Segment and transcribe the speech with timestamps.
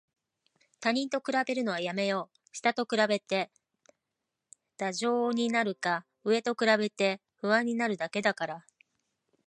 [0.79, 2.37] 他人と比べるのはやめよう。
[2.55, 3.51] 下と比べて
[4.77, 8.65] 怠惰になるか、上と比べて不安になるだけだから。